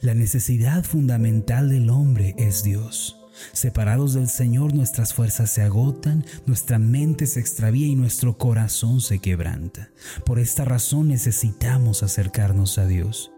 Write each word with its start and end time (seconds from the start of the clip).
La 0.00 0.14
necesidad 0.14 0.84
fundamental 0.84 1.68
del 1.68 1.90
hombre 1.90 2.34
es 2.38 2.62
Dios. 2.62 3.16
Separados 3.52 4.14
del 4.14 4.28
Señor 4.28 4.74
nuestras 4.74 5.14
fuerzas 5.14 5.50
se 5.50 5.62
agotan, 5.62 6.24
nuestra 6.46 6.78
mente 6.78 7.26
se 7.26 7.40
extravía 7.40 7.86
y 7.86 7.94
nuestro 7.94 8.36
corazón 8.36 9.00
se 9.00 9.20
quebranta. 9.20 9.90
Por 10.24 10.38
esta 10.38 10.64
razón 10.64 11.08
necesitamos 11.08 12.02
acercarnos 12.02 12.78
a 12.78 12.86
Dios. 12.86 13.30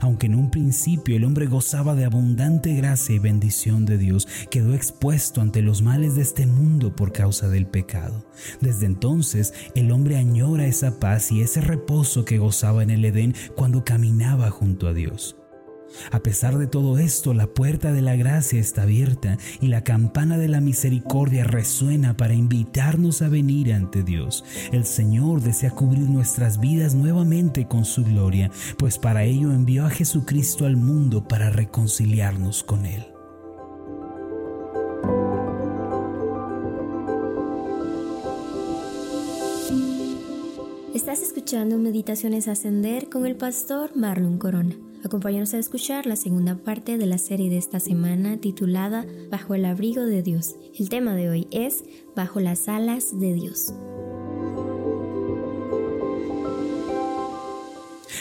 Aunque 0.00 0.26
en 0.26 0.34
un 0.34 0.50
principio 0.50 1.16
el 1.16 1.24
hombre 1.24 1.46
gozaba 1.46 1.94
de 1.94 2.04
abundante 2.04 2.74
gracia 2.74 3.14
y 3.14 3.20
bendición 3.20 3.86
de 3.86 3.96
Dios, 3.96 4.26
quedó 4.50 4.74
expuesto 4.74 5.40
ante 5.40 5.62
los 5.62 5.82
males 5.82 6.16
de 6.16 6.22
este 6.22 6.46
mundo 6.46 6.96
por 6.96 7.12
causa 7.12 7.48
del 7.48 7.66
pecado. 7.66 8.28
Desde 8.60 8.86
entonces 8.86 9.54
el 9.74 9.92
hombre 9.92 10.16
añora 10.16 10.66
esa 10.66 10.98
paz 10.98 11.30
y 11.30 11.42
ese 11.42 11.60
reposo 11.60 12.24
que 12.24 12.38
gozaba 12.38 12.82
en 12.82 12.90
el 12.90 13.04
Edén 13.04 13.34
cuando 13.54 13.84
caminaba 13.84 14.50
junto 14.50 14.88
a 14.88 14.94
Dios. 14.94 15.37
A 16.10 16.20
pesar 16.20 16.58
de 16.58 16.66
todo 16.66 16.98
esto, 16.98 17.34
la 17.34 17.46
puerta 17.46 17.92
de 17.92 18.02
la 18.02 18.16
gracia 18.16 18.60
está 18.60 18.82
abierta 18.82 19.38
y 19.60 19.68
la 19.68 19.84
campana 19.84 20.38
de 20.38 20.48
la 20.48 20.60
misericordia 20.60 21.44
resuena 21.44 22.16
para 22.16 22.34
invitarnos 22.34 23.22
a 23.22 23.28
venir 23.28 23.72
ante 23.72 24.02
Dios. 24.02 24.44
El 24.72 24.84
Señor 24.84 25.42
desea 25.42 25.70
cubrir 25.70 26.08
nuestras 26.08 26.60
vidas 26.60 26.94
nuevamente 26.94 27.66
con 27.66 27.84
su 27.84 28.04
gloria, 28.04 28.50
pues 28.78 28.98
para 28.98 29.24
ello 29.24 29.52
envió 29.52 29.86
a 29.86 29.90
Jesucristo 29.90 30.66
al 30.66 30.76
mundo 30.76 31.26
para 31.26 31.50
reconciliarnos 31.50 32.62
con 32.62 32.86
Él. 32.86 33.06
Estás 40.94 41.22
escuchando 41.22 41.78
Meditaciones 41.78 42.48
Ascender 42.48 43.08
con 43.08 43.24
el 43.24 43.36
pastor 43.36 43.96
Marlon 43.96 44.36
Corona. 44.38 44.87
Acompáñanos 45.04 45.54
a 45.54 45.58
escuchar 45.58 46.06
la 46.06 46.16
segunda 46.16 46.56
parte 46.56 46.98
de 46.98 47.06
la 47.06 47.18
serie 47.18 47.50
de 47.50 47.58
esta 47.58 47.80
semana 47.80 48.38
titulada 48.38 49.06
Bajo 49.30 49.54
el 49.54 49.64
abrigo 49.64 50.04
de 50.04 50.22
Dios. 50.22 50.56
El 50.78 50.88
tema 50.88 51.14
de 51.14 51.28
hoy 51.28 51.48
es 51.50 51.84
Bajo 52.16 52.40
las 52.40 52.68
alas 52.68 53.18
de 53.18 53.32
Dios. 53.32 53.72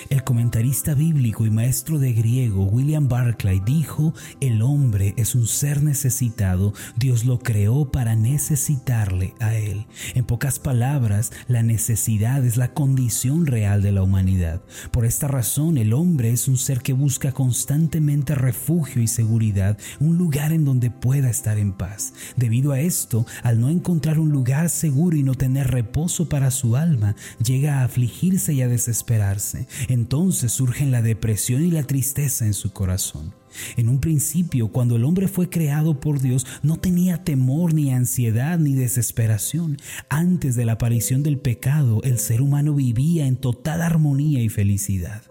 El 0.09 0.23
comentarista 0.23 0.94
bíblico 0.94 1.45
y 1.45 1.50
maestro 1.50 2.00
de 2.00 2.13
griego 2.13 2.63
William 2.63 3.09
Barclay 3.09 3.59
dijo, 3.66 4.13
el 4.39 4.61
hombre 4.61 5.13
es 5.17 5.36
un 5.36 5.47
ser 5.47 5.83
necesitado, 5.83 6.73
Dios 6.95 7.25
lo 7.25 7.39
creó 7.39 7.91
para 7.91 8.16
necesitarle 8.16 9.33
a 9.41 9.55
él. 9.55 9.85
En 10.16 10.23
pocas 10.23 10.59
palabras, 10.59 11.33
la 11.50 11.61
necesidad 11.61 12.45
es 12.45 12.55
la 12.55 12.73
condición 12.73 13.47
real 13.47 13.81
de 13.81 13.91
la 13.91 14.02
humanidad. 14.02 14.61
Por 14.91 15.03
esta 15.03 15.28
razón, 15.28 15.78
el 15.78 15.91
hombre 15.91 16.31
es 16.31 16.47
un 16.47 16.58
ser 16.58 16.81
que 16.81 16.94
busca 16.94 17.33
constantemente 17.33 18.33
refugio 18.33 19.02
y 19.02 19.08
seguridad, 19.08 19.78
un 20.00 20.17
lugar 20.17 20.53
en 20.53 20.63
donde 20.63 20.89
pueda 20.89 21.30
estar 21.30 21.58
en 21.58 21.73
paz. 21.73 22.13
Debido 22.38 22.72
a 22.72 22.80
esto, 22.80 23.25
al 23.44 23.59
no 23.59 23.69
encontrar 23.69 24.19
un 24.19 24.30
lugar 24.30 24.69
seguro 24.69 25.17
y 25.17 25.23
no 25.23 25.35
tener 25.35 25.67
reposo 25.67 26.30
para 26.30 26.50
su 26.52 26.78
alma, 26.78 27.16
llega 27.44 27.81
a 27.81 27.83
afligirse 27.83 28.53
y 28.53 28.61
a 28.61 28.69
desesperarse 28.69 29.67
entonces 29.98 30.52
surgen 30.52 30.92
la 30.92 31.02
depresión 31.02 31.64
y 31.64 31.72
la 31.72 31.84
tristeza 31.84 32.45
en 32.45 32.53
su 32.53 32.72
corazón. 32.72 33.34
En 33.78 33.90
un 33.90 34.00
principio, 34.00 34.67
cuando 34.67 34.95
el 34.95 35.03
hombre 35.03 35.28
fue 35.28 35.50
creado 35.50 36.00
por 36.00 36.22
Dios, 36.22 36.45
no 36.62 36.78
tenía 36.78 37.23
temor, 37.23 37.73
ni 37.73 37.92
ansiedad, 37.92 38.59
ni 38.59 38.75
desesperación. 38.75 39.78
Antes 40.08 40.56
de 40.56 40.66
la 40.66 40.73
aparición 40.73 41.23
del 41.23 41.40
pecado, 41.40 42.02
el 42.03 42.20
ser 42.20 42.42
humano 42.42 42.75
vivía 42.75 43.25
en 43.25 43.38
total 43.38 43.81
armonía 43.81 44.44
y 44.44 44.50
felicidad. 44.50 45.23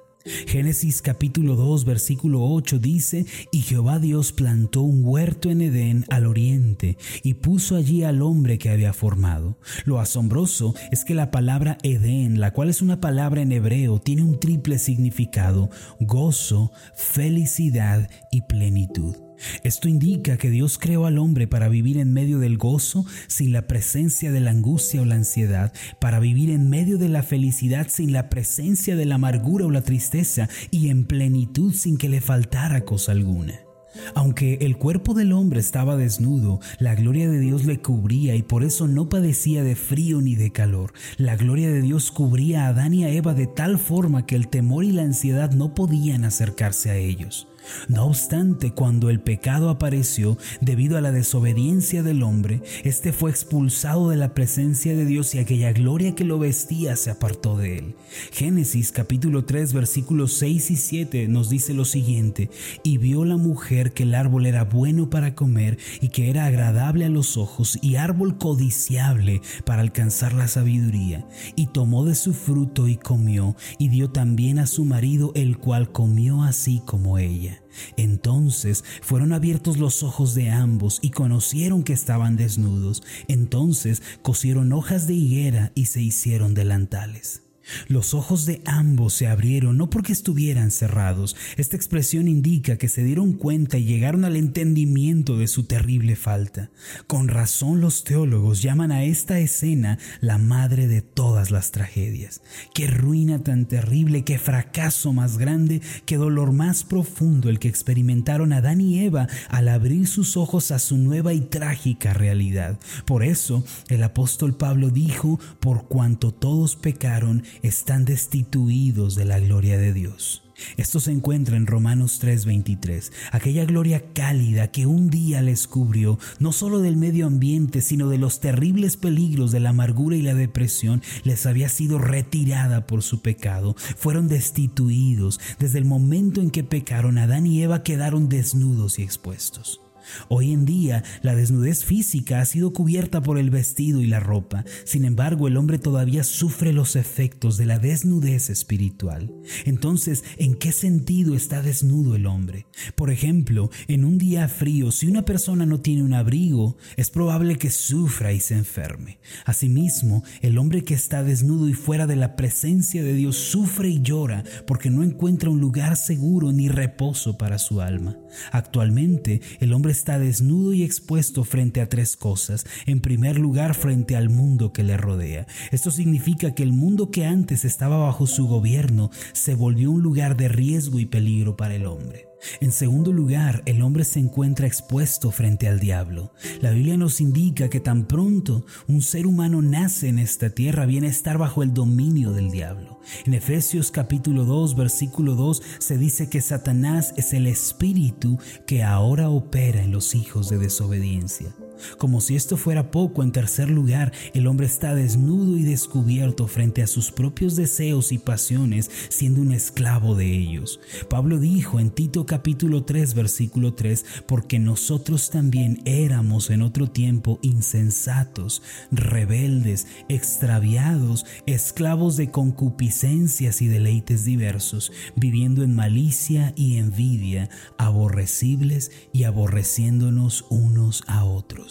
Génesis 0.46 1.02
capítulo 1.02 1.54
2 1.56 1.84
versículo 1.84 2.42
8 2.42 2.78
dice, 2.78 3.26
y 3.52 3.60
Jehová 3.60 3.98
Dios 3.98 4.32
plantó 4.32 4.82
un 4.82 5.02
huerto 5.04 5.50
en 5.50 5.60
Edén 5.62 6.04
al 6.10 6.26
oriente 6.26 6.96
y 7.22 7.34
puso 7.34 7.76
allí 7.76 8.02
al 8.02 8.22
hombre 8.22 8.58
que 8.58 8.70
había 8.70 8.92
formado. 8.92 9.58
Lo 9.84 10.00
asombroso 10.00 10.74
es 10.90 11.04
que 11.04 11.14
la 11.14 11.30
palabra 11.30 11.78
Edén, 11.82 12.40
la 12.40 12.52
cual 12.52 12.70
es 12.70 12.82
una 12.82 13.00
palabra 13.00 13.42
en 13.42 13.52
hebreo, 13.52 14.00
tiene 14.00 14.22
un 14.22 14.40
triple 14.40 14.78
significado, 14.78 15.70
gozo, 16.00 16.72
felicidad 16.94 18.10
y 18.30 18.42
plenitud. 18.42 19.25
Esto 19.64 19.88
indica 19.88 20.36
que 20.36 20.50
Dios 20.50 20.78
creó 20.78 21.06
al 21.06 21.18
hombre 21.18 21.46
para 21.46 21.68
vivir 21.68 21.98
en 21.98 22.12
medio 22.12 22.38
del 22.38 22.58
gozo 22.58 23.04
sin 23.26 23.52
la 23.52 23.66
presencia 23.66 24.32
de 24.32 24.40
la 24.40 24.50
angustia 24.50 25.02
o 25.02 25.04
la 25.04 25.14
ansiedad, 25.14 25.72
para 26.00 26.20
vivir 26.20 26.50
en 26.50 26.68
medio 26.68 26.98
de 26.98 27.08
la 27.08 27.22
felicidad 27.22 27.88
sin 27.88 28.12
la 28.12 28.28
presencia 28.28 28.96
de 28.96 29.06
la 29.06 29.16
amargura 29.16 29.66
o 29.66 29.70
la 29.70 29.82
tristeza 29.82 30.48
y 30.70 30.88
en 30.88 31.04
plenitud 31.04 31.72
sin 31.72 31.96
que 31.96 32.08
le 32.08 32.20
faltara 32.20 32.84
cosa 32.84 33.12
alguna. 33.12 33.66
Aunque 34.14 34.58
el 34.60 34.76
cuerpo 34.76 35.14
del 35.14 35.32
hombre 35.32 35.60
estaba 35.60 35.96
desnudo, 35.96 36.60
la 36.78 36.94
gloria 36.94 37.28
de 37.30 37.40
Dios 37.40 37.64
le 37.64 37.80
cubría 37.80 38.34
y 38.34 38.42
por 38.42 38.62
eso 38.62 38.86
no 38.86 39.08
padecía 39.08 39.62
de 39.62 39.76
frío 39.76 40.20
ni 40.20 40.34
de 40.34 40.52
calor. 40.52 40.92
La 41.16 41.36
gloria 41.36 41.70
de 41.70 41.80
Dios 41.80 42.10
cubría 42.10 42.66
a 42.66 42.68
Adán 42.68 42.94
y 42.94 43.04
a 43.04 43.10
Eva 43.10 43.34
de 43.34 43.46
tal 43.46 43.78
forma 43.78 44.26
que 44.26 44.36
el 44.36 44.48
temor 44.48 44.84
y 44.84 44.92
la 44.92 45.02
ansiedad 45.02 45.50
no 45.52 45.74
podían 45.74 46.24
acercarse 46.24 46.90
a 46.90 46.96
ellos. 46.96 47.48
No 47.88 48.06
obstante, 48.06 48.72
cuando 48.72 49.10
el 49.10 49.20
pecado 49.20 49.70
apareció 49.70 50.38
debido 50.60 50.96
a 50.96 51.00
la 51.00 51.12
desobediencia 51.12 52.02
del 52.02 52.22
hombre, 52.22 52.62
éste 52.84 53.12
fue 53.12 53.30
expulsado 53.30 54.10
de 54.10 54.16
la 54.16 54.34
presencia 54.34 54.94
de 54.94 55.04
Dios 55.04 55.34
y 55.34 55.38
aquella 55.38 55.72
gloria 55.72 56.14
que 56.14 56.24
lo 56.24 56.38
vestía 56.38 56.96
se 56.96 57.10
apartó 57.10 57.56
de 57.56 57.78
él. 57.78 57.94
Génesis 58.32 58.92
capítulo 58.92 59.44
3 59.44 59.72
versículos 59.72 60.32
6 60.34 60.70
y 60.70 60.76
7 60.76 61.28
nos 61.28 61.48
dice 61.48 61.74
lo 61.74 61.84
siguiente, 61.84 62.50
y 62.82 62.98
vio 62.98 63.24
la 63.24 63.36
mujer 63.36 63.92
que 63.92 64.04
el 64.04 64.14
árbol 64.14 64.46
era 64.46 64.64
bueno 64.64 65.10
para 65.10 65.34
comer 65.34 65.78
y 66.00 66.08
que 66.08 66.30
era 66.30 66.46
agradable 66.46 67.04
a 67.04 67.08
los 67.08 67.36
ojos 67.36 67.78
y 67.82 67.96
árbol 67.96 68.38
codiciable 68.38 69.42
para 69.64 69.82
alcanzar 69.82 70.32
la 70.32 70.48
sabiduría, 70.48 71.26
y 71.54 71.68
tomó 71.68 72.04
de 72.04 72.14
su 72.14 72.34
fruto 72.34 72.88
y 72.88 72.96
comió, 72.96 73.56
y 73.78 73.88
dio 73.88 74.10
también 74.10 74.58
a 74.58 74.66
su 74.66 74.84
marido, 74.84 75.32
el 75.34 75.58
cual 75.58 75.92
comió 75.92 76.42
así 76.42 76.82
como 76.84 77.18
ella. 77.18 77.55
Entonces 77.96 78.84
fueron 79.02 79.32
abiertos 79.32 79.78
los 79.78 80.02
ojos 80.02 80.34
de 80.34 80.50
ambos 80.50 80.98
y 81.02 81.10
conocieron 81.10 81.82
que 81.82 81.92
estaban 81.92 82.36
desnudos. 82.36 83.02
Entonces 83.28 84.02
cosieron 84.22 84.72
hojas 84.72 85.06
de 85.06 85.14
higuera 85.14 85.72
y 85.74 85.86
se 85.86 86.02
hicieron 86.02 86.54
delantales. 86.54 87.45
Los 87.88 88.14
ojos 88.14 88.46
de 88.46 88.62
ambos 88.64 89.14
se 89.14 89.26
abrieron 89.26 89.76
no 89.76 89.90
porque 89.90 90.12
estuvieran 90.12 90.70
cerrados. 90.70 91.36
Esta 91.56 91.76
expresión 91.76 92.28
indica 92.28 92.76
que 92.76 92.88
se 92.88 93.04
dieron 93.04 93.32
cuenta 93.32 93.78
y 93.78 93.84
llegaron 93.84 94.24
al 94.24 94.36
entendimiento 94.36 95.36
de 95.36 95.48
su 95.48 95.64
terrible 95.64 96.16
falta. 96.16 96.70
Con 97.06 97.28
razón 97.28 97.80
los 97.80 98.04
teólogos 98.04 98.62
llaman 98.62 98.92
a 98.92 99.04
esta 99.04 99.38
escena 99.38 99.98
la 100.20 100.38
madre 100.38 100.86
de 100.88 101.02
todas 101.02 101.50
las 101.50 101.70
tragedias. 101.70 102.42
Qué 102.74 102.86
ruina 102.86 103.42
tan 103.42 103.66
terrible, 103.66 104.24
qué 104.24 104.38
fracaso 104.38 105.12
más 105.12 105.38
grande, 105.38 105.80
qué 106.04 106.16
dolor 106.16 106.52
más 106.52 106.84
profundo 106.84 107.48
el 107.48 107.58
que 107.58 107.68
experimentaron 107.68 108.52
Adán 108.52 108.80
y 108.80 109.00
Eva 109.00 109.28
al 109.48 109.68
abrir 109.68 110.06
sus 110.06 110.36
ojos 110.36 110.70
a 110.70 110.78
su 110.78 110.96
nueva 110.96 111.32
y 111.32 111.40
trágica 111.40 112.12
realidad. 112.12 112.78
Por 113.04 113.22
eso 113.24 113.64
el 113.88 114.02
apóstol 114.02 114.56
Pablo 114.56 114.90
dijo, 114.90 115.38
por 115.60 115.88
cuanto 115.88 116.32
todos 116.32 116.76
pecaron, 116.76 117.42
están 117.62 118.04
destituidos 118.04 119.14
de 119.14 119.24
la 119.24 119.38
gloria 119.38 119.78
de 119.78 119.92
Dios. 119.92 120.42
Esto 120.76 121.00
se 121.00 121.12
encuentra 121.12 121.56
en 121.56 121.66
Romanos 121.66 122.18
3:23, 122.18 123.12
aquella 123.30 123.64
gloria 123.64 124.12
cálida 124.12 124.70
que 124.70 124.86
un 124.86 125.10
día 125.10 125.42
les 125.42 125.66
cubrió 125.66 126.18
no 126.38 126.52
solo 126.52 126.80
del 126.80 126.96
medio 126.96 127.26
ambiente, 127.26 127.82
sino 127.82 128.08
de 128.08 128.18
los 128.18 128.40
terribles 128.40 128.96
peligros 128.96 129.52
de 129.52 129.60
la 129.60 129.70
amargura 129.70 130.16
y 130.16 130.22
la 130.22 130.34
depresión, 130.34 131.02
les 131.24 131.46
había 131.46 131.68
sido 131.68 131.98
retirada 131.98 132.86
por 132.86 133.02
su 133.02 133.20
pecado. 133.20 133.74
Fueron 133.96 134.28
destituidos. 134.28 135.40
Desde 135.58 135.78
el 135.78 135.84
momento 135.84 136.40
en 136.40 136.50
que 136.50 136.64
pecaron, 136.64 137.18
Adán 137.18 137.46
y 137.46 137.62
Eva 137.62 137.82
quedaron 137.82 138.28
desnudos 138.28 138.98
y 138.98 139.02
expuestos. 139.02 139.85
Hoy 140.28 140.52
en 140.52 140.64
día 140.64 141.04
la 141.22 141.34
desnudez 141.34 141.84
física 141.84 142.40
ha 142.40 142.44
sido 142.44 142.72
cubierta 142.72 143.22
por 143.22 143.38
el 143.38 143.50
vestido 143.50 144.00
y 144.00 144.06
la 144.06 144.20
ropa, 144.20 144.64
sin 144.84 145.04
embargo 145.04 145.48
el 145.48 145.56
hombre 145.56 145.78
todavía 145.78 146.24
sufre 146.24 146.72
los 146.72 146.96
efectos 146.96 147.56
de 147.56 147.66
la 147.66 147.78
desnudez 147.78 148.50
espiritual. 148.50 149.32
Entonces, 149.64 150.24
¿en 150.36 150.54
qué 150.54 150.72
sentido 150.72 151.34
está 151.34 151.62
desnudo 151.62 152.14
el 152.16 152.26
hombre? 152.26 152.66
Por 152.94 153.10
ejemplo, 153.10 153.70
en 153.88 154.04
un 154.04 154.18
día 154.18 154.48
frío, 154.48 154.90
si 154.90 155.06
una 155.06 155.24
persona 155.24 155.66
no 155.66 155.80
tiene 155.80 156.02
un 156.02 156.14
abrigo, 156.14 156.76
es 156.96 157.10
probable 157.10 157.56
que 157.56 157.70
sufra 157.70 158.32
y 158.32 158.40
se 158.40 158.54
enferme. 158.54 159.18
Asimismo, 159.44 160.22
el 160.40 160.58
hombre 160.58 160.84
que 160.84 160.94
está 160.94 161.22
desnudo 161.22 161.68
y 161.68 161.74
fuera 161.74 162.06
de 162.06 162.16
la 162.16 162.36
presencia 162.36 163.02
de 163.02 163.14
Dios 163.14 163.36
sufre 163.36 163.88
y 163.88 164.02
llora 164.02 164.44
porque 164.66 164.90
no 164.90 165.02
encuentra 165.02 165.50
un 165.50 165.60
lugar 165.60 165.96
seguro 165.96 166.52
ni 166.52 166.68
reposo 166.68 167.38
para 167.38 167.58
su 167.58 167.80
alma. 167.80 168.16
Actualmente, 168.52 169.40
el 169.60 169.72
hombre 169.72 169.92
está 169.92 170.18
desnudo 170.18 170.72
y 170.72 170.82
expuesto 170.82 171.44
frente 171.44 171.80
a 171.80 171.88
tres 171.88 172.16
cosas. 172.16 172.66
En 172.86 173.00
primer 173.00 173.38
lugar, 173.38 173.74
frente 173.74 174.16
al 174.16 174.28
mundo 174.28 174.72
que 174.72 174.82
le 174.82 174.96
rodea. 174.96 175.46
Esto 175.70 175.90
significa 175.90 176.54
que 176.54 176.62
el 176.62 176.72
mundo 176.72 177.10
que 177.10 177.26
antes 177.26 177.64
estaba 177.64 177.98
bajo 177.98 178.26
su 178.26 178.46
gobierno 178.46 179.10
se 179.32 179.54
volvió 179.54 179.90
un 179.90 180.02
lugar 180.02 180.36
de 180.36 180.48
riesgo 180.48 181.00
y 181.00 181.06
peligro 181.06 181.56
para 181.56 181.74
el 181.74 181.86
hombre. 181.86 182.26
En 182.60 182.72
segundo 182.72 183.12
lugar, 183.12 183.62
el 183.66 183.82
hombre 183.82 184.04
se 184.04 184.18
encuentra 184.18 184.66
expuesto 184.66 185.30
frente 185.30 185.68
al 185.68 185.80
diablo. 185.80 186.32
La 186.60 186.70
Biblia 186.70 186.96
nos 186.96 187.20
indica 187.20 187.68
que 187.68 187.80
tan 187.80 188.06
pronto 188.06 188.64
un 188.88 189.02
ser 189.02 189.26
humano 189.26 189.62
nace 189.62 190.08
en 190.08 190.18
esta 190.18 190.50
tierra, 190.50 190.86
viene 190.86 191.08
a 191.08 191.10
estar 191.10 191.38
bajo 191.38 191.62
el 191.62 191.72
dominio 191.72 192.32
del 192.32 192.50
diablo. 192.50 193.00
En 193.24 193.34
Efesios 193.34 193.90
capítulo 193.90 194.44
2, 194.44 194.76
versículo 194.76 195.34
2 195.34 195.62
se 195.78 195.98
dice 195.98 196.28
que 196.28 196.40
Satanás 196.40 197.14
es 197.16 197.32
el 197.32 197.46
espíritu 197.46 198.38
que 198.66 198.82
ahora 198.82 199.30
opera 199.30 199.82
en 199.82 199.92
los 199.92 200.14
hijos 200.14 200.48
de 200.48 200.58
desobediencia. 200.58 201.54
Como 201.98 202.20
si 202.20 202.36
esto 202.36 202.56
fuera 202.56 202.90
poco, 202.90 203.22
en 203.22 203.32
tercer 203.32 203.70
lugar, 203.70 204.12
el 204.34 204.46
hombre 204.46 204.66
está 204.66 204.94
desnudo 204.94 205.56
y 205.56 205.62
descubierto 205.62 206.46
frente 206.46 206.82
a 206.82 206.86
sus 206.86 207.10
propios 207.10 207.56
deseos 207.56 208.12
y 208.12 208.18
pasiones, 208.18 208.90
siendo 209.08 209.40
un 209.40 209.52
esclavo 209.52 210.14
de 210.14 210.30
ellos. 210.30 210.80
Pablo 211.08 211.38
dijo 211.38 211.80
en 211.80 211.90
Tito 211.90 212.26
capítulo 212.26 212.84
3, 212.84 213.14
versículo 213.14 213.74
3, 213.74 214.04
porque 214.26 214.58
nosotros 214.58 215.30
también 215.30 215.82
éramos 215.84 216.50
en 216.50 216.62
otro 216.62 216.90
tiempo 216.90 217.38
insensatos, 217.42 218.62
rebeldes, 218.90 219.86
extraviados, 220.08 221.26
esclavos 221.46 222.16
de 222.16 222.30
concupiscencias 222.30 223.62
y 223.62 223.66
deleites 223.66 224.24
diversos, 224.24 224.92
viviendo 225.16 225.62
en 225.62 225.74
malicia 225.74 226.52
y 226.56 226.76
envidia, 226.76 227.48
aborrecibles 227.78 228.90
y 229.12 229.24
aborreciéndonos 229.24 230.46
unos 230.50 231.02
a 231.06 231.24
otros. 231.24 231.65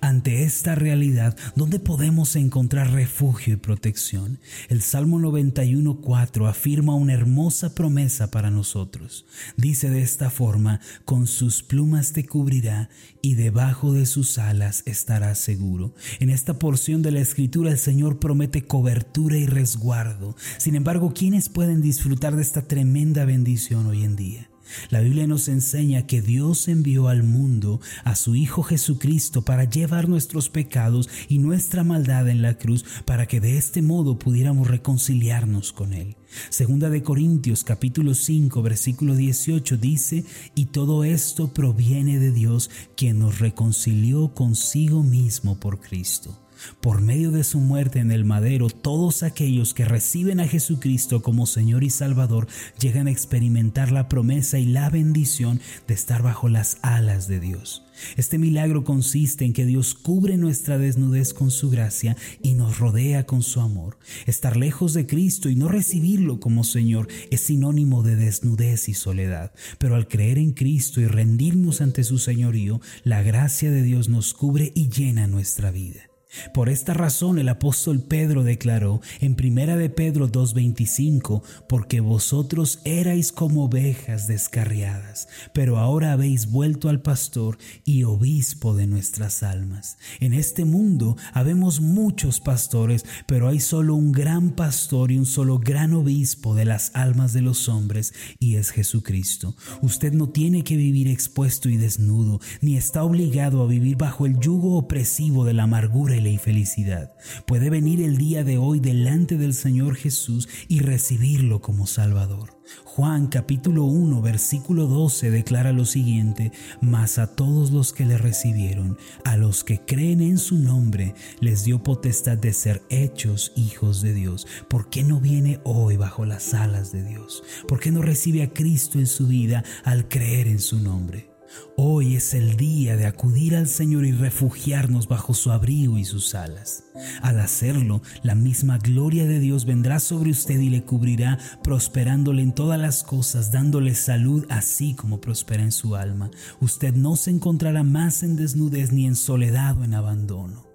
Ante 0.00 0.44
esta 0.44 0.74
realidad, 0.74 1.36
¿dónde 1.54 1.78
podemos 1.78 2.36
encontrar 2.36 2.92
refugio 2.92 3.54
y 3.54 3.56
protección? 3.56 4.38
El 4.68 4.82
Salmo 4.82 5.18
91.4 5.18 6.48
afirma 6.48 6.94
una 6.94 7.12
hermosa 7.12 7.74
promesa 7.74 8.30
para 8.30 8.50
nosotros. 8.50 9.26
Dice 9.56 9.90
de 9.90 10.02
esta 10.02 10.30
forma, 10.30 10.80
con 11.04 11.26
sus 11.26 11.62
plumas 11.62 12.12
te 12.12 12.26
cubrirá 12.26 12.88
y 13.22 13.34
debajo 13.34 13.92
de 13.92 14.06
sus 14.06 14.38
alas 14.38 14.82
estarás 14.86 15.38
seguro. 15.38 15.94
En 16.20 16.30
esta 16.30 16.58
porción 16.58 17.02
de 17.02 17.12
la 17.12 17.20
escritura 17.20 17.70
el 17.70 17.78
Señor 17.78 18.18
promete 18.18 18.66
cobertura 18.66 19.36
y 19.36 19.46
resguardo. 19.46 20.36
Sin 20.58 20.74
embargo, 20.74 21.12
¿quiénes 21.14 21.48
pueden 21.48 21.80
disfrutar 21.82 22.36
de 22.36 22.42
esta 22.42 22.62
tremenda 22.62 23.24
bendición 23.24 23.86
hoy 23.86 24.04
en 24.04 24.16
día? 24.16 24.50
La 24.90 25.00
Biblia 25.00 25.26
nos 25.26 25.48
enseña 25.48 26.06
que 26.06 26.22
Dios 26.22 26.68
envió 26.68 27.08
al 27.08 27.22
mundo 27.22 27.80
a 28.04 28.16
su 28.16 28.34
Hijo 28.34 28.62
Jesucristo 28.62 29.42
para 29.42 29.64
llevar 29.64 30.08
nuestros 30.08 30.48
pecados 30.48 31.08
y 31.28 31.38
nuestra 31.38 31.84
maldad 31.84 32.28
en 32.28 32.42
la 32.42 32.58
cruz 32.58 32.84
para 33.04 33.26
que 33.26 33.40
de 33.40 33.58
este 33.58 33.82
modo 33.82 34.18
pudiéramos 34.18 34.68
reconciliarnos 34.68 35.72
con 35.72 35.92
Él. 35.92 36.16
Segunda 36.50 36.90
de 36.90 37.02
Corintios 37.02 37.64
capítulo 37.64 38.14
5 38.14 38.62
versículo 38.62 39.14
18 39.14 39.76
dice, 39.76 40.24
y 40.54 40.66
todo 40.66 41.04
esto 41.04 41.52
proviene 41.52 42.18
de 42.18 42.32
Dios 42.32 42.70
quien 42.96 43.18
nos 43.18 43.38
reconcilió 43.38 44.34
consigo 44.34 45.02
mismo 45.02 45.58
por 45.58 45.80
Cristo 45.80 46.45
por 46.80 47.00
medio 47.00 47.30
de 47.30 47.44
su 47.44 47.60
muerte 47.60 47.98
en 47.98 48.10
el 48.10 48.24
madero, 48.24 48.68
todos 48.68 49.22
aquellos 49.22 49.74
que 49.74 49.84
reciben 49.84 50.40
a 50.40 50.48
Jesucristo 50.48 51.22
como 51.22 51.46
Señor 51.46 51.84
y 51.84 51.90
Salvador 51.90 52.46
llegan 52.78 53.06
a 53.06 53.10
experimentar 53.10 53.92
la 53.92 54.08
promesa 54.08 54.58
y 54.58 54.66
la 54.66 54.90
bendición 54.90 55.60
de 55.86 55.94
estar 55.94 56.22
bajo 56.22 56.48
las 56.48 56.78
alas 56.82 57.28
de 57.28 57.40
Dios. 57.40 57.82
Este 58.16 58.38
milagro 58.38 58.84
consiste 58.84 59.44
en 59.44 59.52
que 59.52 59.64
Dios 59.64 59.94
cubre 59.94 60.36
nuestra 60.36 60.78
desnudez 60.78 61.32
con 61.32 61.50
su 61.50 61.70
gracia 61.70 62.16
y 62.42 62.54
nos 62.54 62.78
rodea 62.78 63.24
con 63.24 63.42
su 63.42 63.60
amor. 63.60 63.98
Estar 64.26 64.56
lejos 64.56 64.92
de 64.94 65.06
Cristo 65.06 65.48
y 65.48 65.56
no 65.56 65.68
recibirlo 65.68 66.40
como 66.40 66.64
Señor 66.64 67.08
es 67.30 67.42
sinónimo 67.42 68.02
de 68.02 68.16
desnudez 68.16 68.88
y 68.88 68.94
soledad. 68.94 69.52
Pero 69.78 69.96
al 69.96 70.08
creer 70.08 70.38
en 70.38 70.52
Cristo 70.52 71.00
y 71.00 71.06
rendirnos 71.06 71.80
ante 71.80 72.04
su 72.04 72.18
señorío, 72.18 72.80
la 73.04 73.22
gracia 73.22 73.70
de 73.70 73.82
Dios 73.82 74.08
nos 74.08 74.34
cubre 74.34 74.72
y 74.74 74.88
llena 74.88 75.26
nuestra 75.26 75.70
vida. 75.70 76.15
Por 76.52 76.68
esta 76.68 76.92
razón 76.92 77.38
el 77.38 77.48
apóstol 77.48 78.02
Pedro 78.02 78.42
declaró 78.42 79.00
en 79.20 79.36
primera 79.36 79.76
de 79.76 79.90
Pedro 79.90 80.28
2:25, 80.28 81.42
porque 81.68 82.00
vosotros 82.00 82.80
erais 82.84 83.32
como 83.32 83.64
ovejas 83.64 84.26
descarriadas, 84.26 85.28
pero 85.54 85.78
ahora 85.78 86.12
habéis 86.12 86.50
vuelto 86.50 86.88
al 86.88 87.00
pastor 87.00 87.58
y 87.84 88.02
obispo 88.02 88.74
de 88.74 88.86
nuestras 88.86 89.42
almas. 89.42 89.98
En 90.20 90.32
este 90.32 90.64
mundo 90.64 91.16
habemos 91.32 91.80
muchos 91.80 92.40
pastores, 92.40 93.04
pero 93.26 93.48
hay 93.48 93.60
solo 93.60 93.94
un 93.94 94.12
gran 94.12 94.50
pastor 94.50 95.12
y 95.12 95.18
un 95.18 95.26
solo 95.26 95.58
gran 95.58 95.94
obispo 95.94 96.54
de 96.54 96.64
las 96.64 96.90
almas 96.94 97.32
de 97.32 97.42
los 97.42 97.68
hombres, 97.68 98.14
y 98.38 98.56
es 98.56 98.70
Jesucristo. 98.70 99.54
Usted 99.80 100.12
no 100.12 100.28
tiene 100.28 100.64
que 100.64 100.76
vivir 100.76 101.08
expuesto 101.08 101.68
y 101.68 101.76
desnudo, 101.76 102.40
ni 102.60 102.76
está 102.76 103.04
obligado 103.04 103.62
a 103.62 103.66
vivir 103.66 103.96
bajo 103.96 104.26
el 104.26 104.38
yugo 104.38 104.76
opresivo 104.76 105.44
de 105.44 105.54
la 105.54 105.64
amargura 105.64 106.16
y 106.16 106.20
y 106.30 106.38
felicidad. 106.38 107.12
Puede 107.46 107.70
venir 107.70 108.02
el 108.02 108.16
día 108.16 108.44
de 108.44 108.58
hoy 108.58 108.80
delante 108.80 109.36
del 109.36 109.54
Señor 109.54 109.96
Jesús 109.96 110.48
y 110.68 110.80
recibirlo 110.80 111.60
como 111.60 111.86
Salvador. 111.86 112.56
Juan 112.84 113.28
capítulo 113.28 113.84
1 113.84 114.22
versículo 114.22 114.86
12 114.86 115.30
declara 115.30 115.72
lo 115.72 115.84
siguiente, 115.84 116.52
mas 116.80 117.18
a 117.18 117.34
todos 117.34 117.70
los 117.70 117.92
que 117.92 118.04
le 118.04 118.18
recibieron, 118.18 118.98
a 119.24 119.36
los 119.36 119.62
que 119.62 119.80
creen 119.80 120.20
en 120.20 120.38
su 120.38 120.58
nombre, 120.58 121.14
les 121.40 121.64
dio 121.64 121.82
potestad 121.82 122.38
de 122.38 122.52
ser 122.52 122.82
hechos 122.90 123.52
hijos 123.54 124.02
de 124.02 124.14
Dios. 124.14 124.46
¿Por 124.68 124.90
qué 124.90 125.04
no 125.04 125.20
viene 125.20 125.60
hoy 125.64 125.96
bajo 125.96 126.24
las 126.24 126.54
alas 126.54 126.90
de 126.92 127.04
Dios? 127.04 127.44
¿Por 127.68 127.80
qué 127.80 127.92
no 127.92 128.02
recibe 128.02 128.42
a 128.42 128.52
Cristo 128.52 128.98
en 128.98 129.06
su 129.06 129.26
vida 129.26 129.62
al 129.84 130.08
creer 130.08 130.48
en 130.48 130.58
su 130.58 130.80
nombre? 130.80 131.35
Hoy 131.76 132.16
es 132.16 132.34
el 132.34 132.56
día 132.56 132.96
de 132.96 133.06
acudir 133.06 133.56
al 133.56 133.66
Señor 133.66 134.04
y 134.04 134.12
refugiarnos 134.12 135.08
bajo 135.08 135.34
su 135.34 135.50
abrigo 135.50 135.98
y 135.98 136.04
sus 136.04 136.34
alas. 136.34 136.84
Al 137.22 137.40
hacerlo, 137.40 138.02
la 138.22 138.34
misma 138.34 138.78
gloria 138.78 139.26
de 139.26 139.38
Dios 139.38 139.64
vendrá 139.64 140.00
sobre 140.00 140.30
usted 140.30 140.58
y 140.60 140.70
le 140.70 140.84
cubrirá, 140.84 141.38
prosperándole 141.62 142.42
en 142.42 142.52
todas 142.52 142.80
las 142.80 143.02
cosas, 143.02 143.52
dándole 143.52 143.94
salud 143.94 144.46
así 144.48 144.94
como 144.94 145.20
prospera 145.20 145.62
en 145.62 145.72
su 145.72 145.96
alma. 145.96 146.30
Usted 146.60 146.94
no 146.94 147.16
se 147.16 147.30
encontrará 147.30 147.82
más 147.82 148.22
en 148.22 148.36
desnudez 148.36 148.92
ni 148.92 149.06
en 149.06 149.16
soledad 149.16 149.78
o 149.78 149.84
en 149.84 149.94
abandono. 149.94 150.66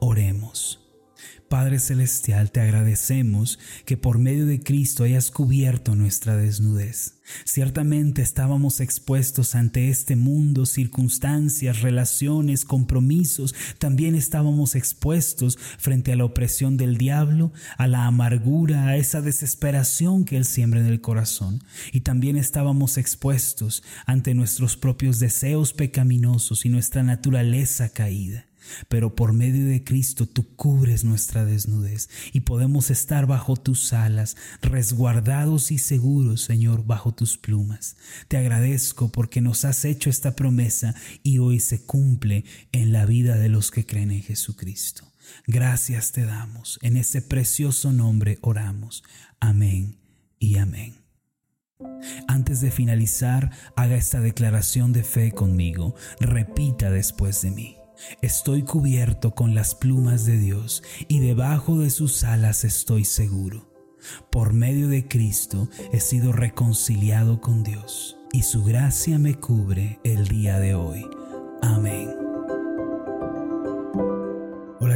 Oremos. 0.00 0.87
Padre 1.48 1.78
Celestial, 1.78 2.50
te 2.50 2.60
agradecemos 2.60 3.58
que 3.86 3.96
por 3.96 4.18
medio 4.18 4.44
de 4.44 4.60
Cristo 4.60 5.04
hayas 5.04 5.30
cubierto 5.30 5.94
nuestra 5.94 6.36
desnudez. 6.36 7.14
Ciertamente 7.44 8.22
estábamos 8.22 8.80
expuestos 8.80 9.54
ante 9.54 9.88
este 9.88 10.14
mundo, 10.14 10.66
circunstancias, 10.66 11.80
relaciones, 11.80 12.64
compromisos. 12.64 13.54
También 13.78 14.14
estábamos 14.14 14.74
expuestos 14.74 15.58
frente 15.78 16.12
a 16.12 16.16
la 16.16 16.24
opresión 16.24 16.76
del 16.76 16.98
diablo, 16.98 17.52
a 17.76 17.86
la 17.86 18.06
amargura, 18.06 18.86
a 18.86 18.96
esa 18.96 19.20
desesperación 19.20 20.24
que 20.24 20.36
él 20.36 20.44
siembra 20.44 20.80
en 20.80 20.86
el 20.86 21.00
corazón. 21.00 21.64
Y 21.92 22.00
también 22.00 22.36
estábamos 22.36 22.98
expuestos 22.98 23.82
ante 24.06 24.34
nuestros 24.34 24.76
propios 24.76 25.18
deseos 25.18 25.72
pecaminosos 25.72 26.66
y 26.66 26.68
nuestra 26.68 27.02
naturaleza 27.02 27.88
caída 27.88 28.47
pero 28.88 29.14
por 29.14 29.32
medio 29.32 29.66
de 29.66 29.84
Cristo 29.84 30.26
tú 30.26 30.46
cubres 30.56 31.04
nuestra 31.04 31.44
desnudez 31.44 32.08
y 32.32 32.40
podemos 32.40 32.90
estar 32.90 33.26
bajo 33.26 33.56
tus 33.56 33.92
alas, 33.92 34.36
resguardados 34.62 35.70
y 35.70 35.78
seguros, 35.78 36.42
Señor, 36.42 36.84
bajo 36.84 37.12
tus 37.12 37.38
plumas. 37.38 37.96
Te 38.28 38.36
agradezco 38.36 39.10
porque 39.10 39.40
nos 39.40 39.64
has 39.64 39.84
hecho 39.84 40.10
esta 40.10 40.36
promesa 40.36 40.94
y 41.22 41.38
hoy 41.38 41.60
se 41.60 41.82
cumple 41.82 42.44
en 42.72 42.92
la 42.92 43.06
vida 43.06 43.36
de 43.36 43.48
los 43.48 43.70
que 43.70 43.86
creen 43.86 44.10
en 44.10 44.22
Jesucristo. 44.22 45.04
Gracias 45.46 46.12
te 46.12 46.24
damos, 46.24 46.78
en 46.82 46.96
ese 46.96 47.22
precioso 47.22 47.92
nombre 47.92 48.38
oramos. 48.42 49.02
Amén 49.40 49.98
y 50.38 50.56
amén. 50.56 50.94
Antes 52.26 52.60
de 52.60 52.70
finalizar, 52.70 53.50
haga 53.76 53.96
esta 53.96 54.20
declaración 54.20 54.92
de 54.92 55.04
fe 55.04 55.32
conmigo. 55.32 55.94
Repita 56.20 56.90
después 56.90 57.42
de 57.42 57.50
mí. 57.50 57.77
Estoy 58.22 58.62
cubierto 58.62 59.34
con 59.34 59.54
las 59.54 59.74
plumas 59.74 60.24
de 60.24 60.38
Dios 60.38 60.82
y 61.08 61.20
debajo 61.20 61.78
de 61.78 61.90
sus 61.90 62.24
alas 62.24 62.64
estoy 62.64 63.04
seguro. 63.04 63.68
Por 64.30 64.52
medio 64.52 64.88
de 64.88 65.06
Cristo 65.08 65.68
he 65.92 66.00
sido 66.00 66.32
reconciliado 66.32 67.40
con 67.40 67.62
Dios 67.62 68.16
y 68.32 68.42
su 68.42 68.64
gracia 68.64 69.18
me 69.18 69.34
cubre 69.34 69.98
el 70.04 70.28
día 70.28 70.58
de 70.58 70.74
hoy. 70.74 71.06
Amén. 71.62 72.27